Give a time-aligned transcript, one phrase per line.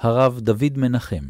[0.00, 1.24] הרב דוד מנחם.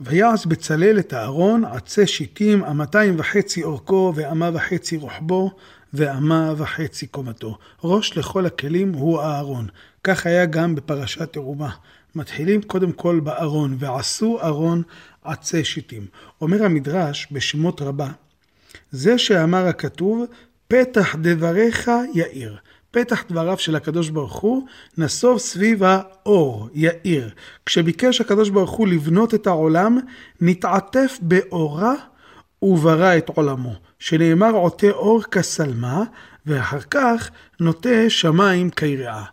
[0.00, 5.50] ויעש בצלאל את הארון עצי שיטים, אמתיים וחצי אורכו, ואמה וחצי רוחבו,
[5.92, 7.58] ואמה וחצי קומתו.
[7.84, 9.66] ראש לכל הכלים הוא הארון.
[10.04, 11.70] כך היה גם בפרשת תרומה.
[12.14, 14.82] מתחילים קודם כל בארון, ועשו ארון
[15.22, 16.06] עצי שיטים.
[16.40, 18.10] אומר המדרש בשמות רבה,
[18.90, 20.24] זה שאמר הכתוב,
[20.68, 22.58] פתח דבריך יאיר.
[22.94, 24.66] פתח דבריו של הקדוש ברוך הוא
[24.98, 27.30] נסוב סביב האור, יאיר.
[27.66, 29.98] כשביקש הקדוש ברוך הוא לבנות את העולם,
[30.40, 31.94] נתעטף באורה
[32.62, 33.74] וברא את עולמו.
[33.98, 36.02] שנאמר עוטה אור כסלמה,
[36.46, 37.30] ואחר כך
[37.60, 39.24] נוטה שמיים כיראה.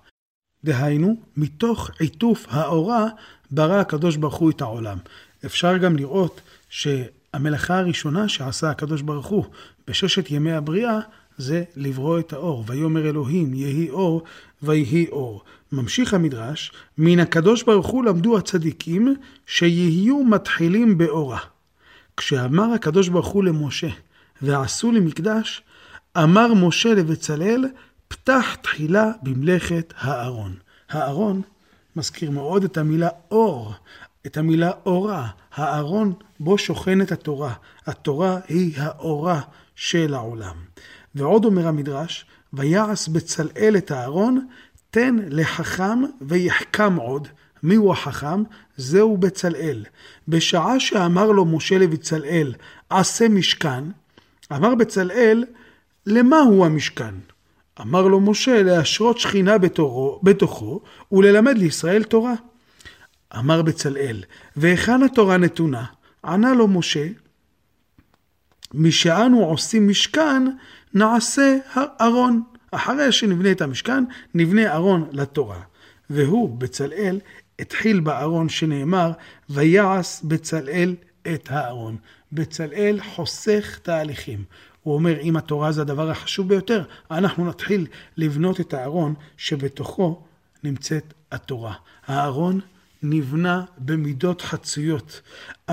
[0.64, 3.08] דהיינו, מתוך עיטוף האורה
[3.52, 4.98] ברא הקדוש ברוך הוא את העולם.
[5.46, 9.46] אפשר גם לראות שהמלאכה הראשונה שעשה הקדוש ברוך הוא
[9.88, 11.00] בששת ימי הבריאה
[11.42, 12.64] זה לברוא את האור.
[12.68, 14.24] ויאמר אלוהים יהי אור
[14.64, 15.44] ויהי אור.
[15.72, 21.40] ממשיך המדרש, מן הקדוש ברוך הוא למדו הצדיקים שיהיו מתחילים באורה.
[22.18, 23.90] כשאמר הקדוש ברוך הוא למשה,
[24.42, 25.62] ועשו לי מקדש,
[26.18, 27.66] אמר משה לבצלאל,
[28.08, 30.56] פתח תחילה במלאכת הארון.
[30.90, 31.42] הארון
[31.96, 33.74] מזכיר מאוד את המילה אור,
[34.26, 35.28] את המילה אורה.
[35.54, 37.54] הארון בו שוכנת התורה.
[37.86, 39.42] התורה היא האורה
[39.76, 40.56] של העולם.
[41.16, 44.48] ועוד אומר המדרש, ויעש בצלאל את הארון,
[44.92, 47.28] תן לחכם ויחכם עוד.
[47.64, 48.44] מיהו החכם?
[48.78, 49.86] זהו בצלאל.
[50.28, 52.54] בשעה שאמר לו משה לבצלאל,
[52.90, 53.84] עשה משכן,
[54.52, 55.46] אמר בצלאל,
[56.06, 57.16] למה הוא המשכן?
[57.82, 60.82] אמר לו משה, להשרות שכינה בתורו, בתוכו
[61.12, 62.34] וללמד לישראל תורה.
[63.38, 64.24] אמר בצלאל,
[64.56, 65.86] והיכן התורה נתונה?
[66.26, 67.08] ענה לו משה,
[68.74, 70.44] משאנו עושים משכן,
[70.94, 71.58] נעשה
[72.02, 72.44] ארון.
[72.72, 74.04] אחרי שנבנה את המשכן,
[74.34, 75.60] נבנה ארון לתורה.
[76.10, 77.20] והוא, בצלאל,
[77.60, 79.12] התחיל בארון שנאמר,
[79.50, 80.96] ויעש בצלאל
[81.34, 81.98] את הארון.
[82.32, 84.44] בצלאל חוסך תהליכים.
[84.84, 90.24] הוא אומר, אם התורה זה הדבר החשוב ביותר, אנחנו נתחיל לבנות את הארון שבתוכו
[90.64, 91.74] נמצאת התורה.
[92.08, 92.60] הארון
[93.04, 95.22] נבנה במידות חצויות,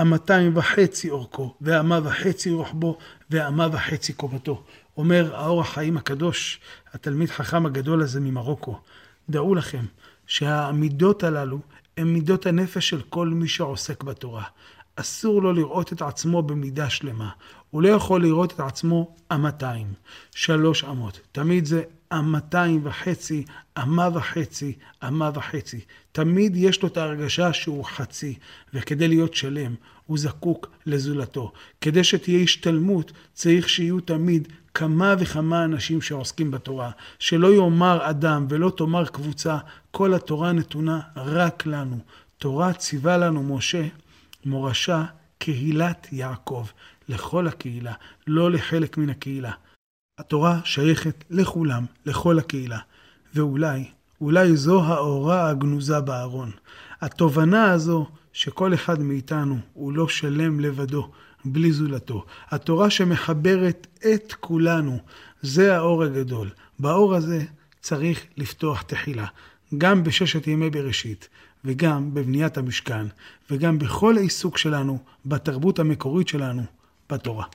[0.01, 2.97] אמתיים וחצי אורכו, ואמה וחצי רוחבו,
[3.29, 4.63] ואמה וחצי קומתו.
[4.97, 6.59] אומר האור החיים הקדוש,
[6.93, 8.79] התלמיד חכם הגדול הזה ממרוקו,
[9.29, 9.85] דעו לכם
[10.27, 11.59] שהמידות הללו
[11.97, 14.43] הן מידות הנפש של כל מי שעוסק בתורה.
[14.99, 17.29] אסור לו לראות את עצמו במידה שלמה.
[17.69, 19.93] הוא לא יכול לראות את עצמו אמתיים,
[20.35, 21.19] שלוש אמות.
[21.31, 21.83] תמיד זה
[22.13, 23.45] אמתיים וחצי,
[23.77, 24.73] אמה וחצי,
[25.07, 25.79] אמה וחצי.
[26.11, 28.33] תמיד יש לו את ההרגשה שהוא חצי,
[28.73, 31.51] וכדי להיות שלם, הוא זקוק לזולתו.
[31.81, 36.91] כדי שתהיה השתלמות, צריך שיהיו תמיד כמה וכמה אנשים שעוסקים בתורה.
[37.19, 39.57] שלא יאמר אדם ולא תאמר קבוצה,
[39.91, 41.99] כל התורה נתונה רק לנו.
[42.37, 43.87] תורה ציווה לנו משה,
[44.45, 45.03] מורשה
[45.37, 46.65] קהילת יעקב,
[47.09, 47.93] לכל הקהילה,
[48.27, 49.51] לא לחלק מן הקהילה.
[50.17, 52.79] התורה שייכת לכולם, לכל הקהילה.
[53.35, 53.85] ואולי,
[54.21, 56.51] אולי זו האורה הגנוזה בארון.
[57.01, 61.11] התובנה הזו שכל אחד מאיתנו הוא לא שלם לבדו,
[61.45, 62.25] בלי זולתו.
[62.49, 64.99] התורה שמחברת את כולנו,
[65.41, 66.49] זה האור הגדול.
[66.79, 67.45] באור הזה
[67.81, 69.25] צריך לפתוח תחילה,
[69.77, 71.29] גם בששת ימי בראשית,
[71.65, 73.05] וגם בבניית המשכן,
[73.51, 76.63] וגם בכל עיסוק שלנו, בתרבות המקורית שלנו,
[77.09, 77.45] בתורה.